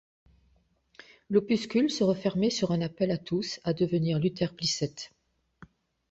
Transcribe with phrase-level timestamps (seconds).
[1.29, 5.11] L’opuscule se refermait sur un appel à tous à devenir Luther Blissett.